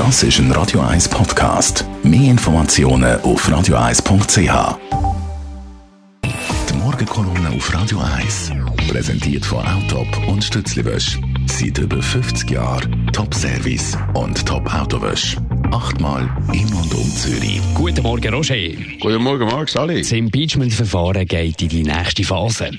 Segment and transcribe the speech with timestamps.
[0.00, 1.84] Das ist ein Radio 1 Podcast.
[2.02, 4.78] Mehr Informationen auf radio1.ch.
[6.24, 8.50] Die Morgenkolumne auf Radio 1
[8.88, 11.20] präsentiert von Autop und Stützliwösch.
[11.48, 15.36] Seit über 50 Jahren Top-Service und Top-Autowösch.
[15.70, 17.60] Achtmal in und um Zürich.
[17.74, 18.56] Guten Morgen, Roger.
[19.00, 19.98] Guten Morgen, Max, alle.
[19.98, 22.70] Das Impeachment-Verfahren geht in die nächste Phase.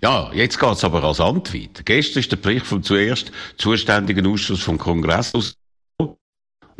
[0.00, 1.82] Ja, jetzt geht's aber rasant weiter.
[1.84, 5.56] Gestern ist der Bericht vom zuerst zuständigen Ausschuss vom Kongress aus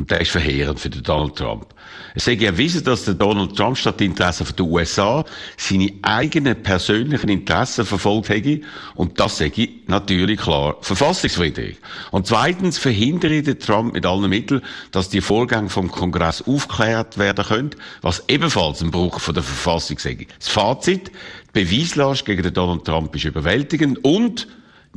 [0.07, 1.66] und der ist verheerend für den Donald Trump.
[2.14, 5.24] Es sei erwiesen, dass der Donald Trump statt Interessen der USA
[5.56, 8.61] seine eigenen persönlichen Interessen verfolgt hätte.
[8.95, 9.50] Und das sei
[9.88, 11.78] natürlich klar verfassungswidrig.
[12.12, 17.45] Und zweitens verhindere der Trump mit allen Mitteln, dass die Vorgänge vom Kongress aufgeklärt werden
[17.45, 20.28] können, was ebenfalls ein Bruch von der Verfassung sei.
[20.38, 21.11] Das Fazit,
[21.52, 24.47] die Beweislast gegen den Donald Trump ist überwältigend und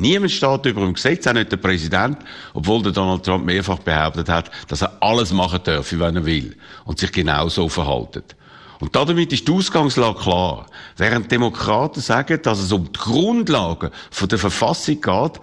[0.01, 2.19] Niemand steht über dem Gesetz, auch nicht der Präsident,
[2.53, 6.55] obwohl der Donald Trump mehrfach behauptet hat, dass er alles machen darf, wenn er will
[6.85, 8.33] und sich genau so verhaltet.
[8.79, 10.67] Und damit ist die Ausgangslage klar.
[10.95, 13.89] Während Demokraten sagen, dass es um die Grundlagen
[14.21, 15.41] der Verfassung geht,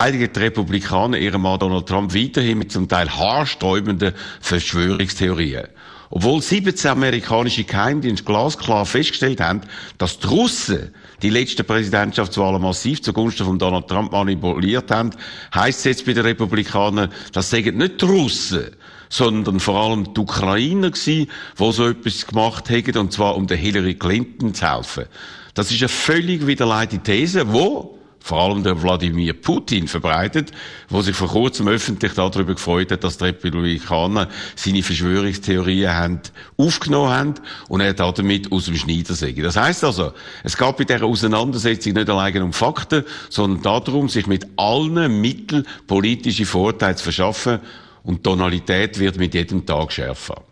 [0.00, 5.66] die Republikaner ihrem Mann Donald Trump weiterhin mit zum Teil haarsträubenden Verschwörungstheorien.
[6.10, 9.62] Obwohl 17 amerikanische Geheimdienste glasklar festgestellt haben,
[9.98, 15.10] dass die Russen die letzten Präsidentschaftswahlen massiv zugunsten von Donald Trump manipuliert haben,
[15.52, 18.70] heisst es jetzt bei den Republikanern, das sagen nicht die Russen,
[19.08, 23.56] sondern vor allem die Ukrainer gewesen, die so etwas gemacht haben, und zwar um der
[23.56, 25.06] Hillary Clinton zu helfen.
[25.54, 27.97] Das ist eine völlig widerleitete These, wo
[28.28, 30.52] vor allem der Wladimir Putin verbreitet,
[30.90, 36.20] wo sich vor kurzem öffentlich darüber gefreut hat, dass die Republikaner seine Verschwörungstheorien haben,
[36.58, 37.34] aufgenommen haben
[37.68, 39.42] und er damit aus dem Schneider säge.
[39.42, 40.12] Das heißt also,
[40.44, 45.66] es geht bei dieser Auseinandersetzung nicht allein um Fakten, sondern darum, sich mit allen Mitteln
[45.86, 47.60] politische Vorteile zu verschaffen
[48.02, 50.42] und die Tonalität wird mit jedem Tag schärfer.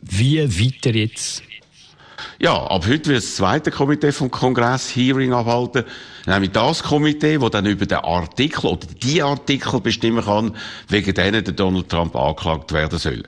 [0.00, 1.42] Wie weiter jetzt?
[2.38, 5.84] Ja, ab heute wird das zweite Komitee vom Kongress Hearing abhalten.
[6.26, 10.56] Nämlich das Komitee, das dann über den Artikel oder die Artikel bestimmen kann,
[10.88, 13.22] wegen denen der Donald Trump angeklagt werden soll.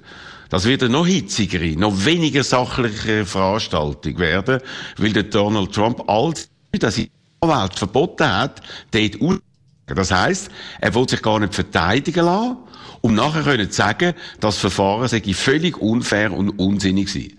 [0.50, 4.60] Das wird eine noch hitzigere, noch weniger sachliche Veranstaltung werden,
[4.97, 7.06] weil der Donald Trump alles, das der
[7.43, 9.38] Welt verboten hat, dort aus
[9.87, 10.50] das heisst,
[10.81, 12.59] er will sich gar nicht verteidigen lassen,
[13.00, 17.31] um nachher können zu sagen, das Verfahren sei völlig unfair und unsinnig sei.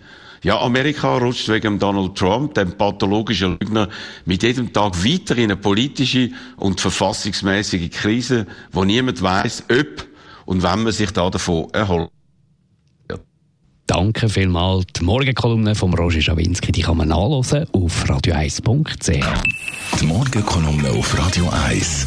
[0.42, 3.88] Ja, Amerika rutscht wegen Donald Trump, dem pathologischen Lügner,
[4.24, 10.06] mit jedem Tag weiter in eine politische und verfassungsmäßige Krise, wo niemand weiß, ob
[10.46, 12.10] und wann man sich da davon erholt.
[13.86, 14.86] Danke vielmals.
[14.98, 20.00] Die Morgenkolumne von Roger Schawinski, die kann man nachlesen auf radio1.ch.
[20.00, 22.06] Die Morgenkolumne auf Radio 1.